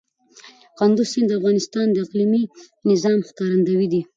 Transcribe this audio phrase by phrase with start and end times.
[0.77, 2.43] کندز سیند د افغانستان د اقلیمي
[2.89, 4.01] نظام ښکارندوی دی.